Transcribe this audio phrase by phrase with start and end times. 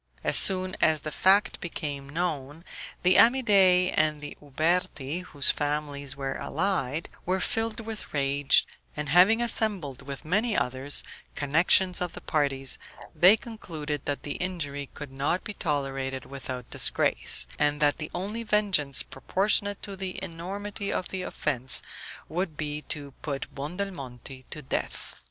[0.23, 2.65] As soon as the fact became known,
[3.03, 8.65] the Amidei and the Uberti, whose families were allied, were filled with rage,
[8.97, 11.03] and having assembled with many others,
[11.35, 12.79] connections of the parties,
[13.15, 18.41] they concluded that the injury could not be tolerated without disgrace, and that the only
[18.41, 21.83] vengeance proportionate to the enormity of the offence
[22.27, 25.13] would be to put Buondelmonti to death.